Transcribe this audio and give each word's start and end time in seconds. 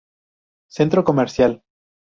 Centro 0.77 1.03
comercial. 1.09 1.53